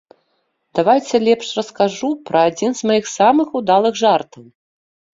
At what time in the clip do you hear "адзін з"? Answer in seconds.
2.51-2.91